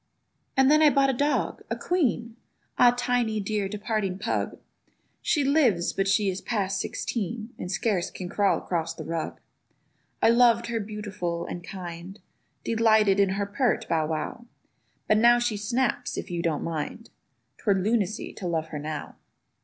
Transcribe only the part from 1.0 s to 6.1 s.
a dog—a queen! Ah Tiny, dear departing pug! She lives, but